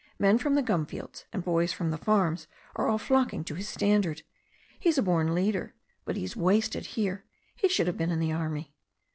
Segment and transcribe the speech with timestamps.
[0.17, 3.69] Men from the gum fields and boys from the farms are all flocking to his
[3.69, 4.23] standard.
[4.79, 5.75] He's a born leader.
[6.05, 7.23] But he is wasted here.
[7.55, 8.73] He should have been in the army."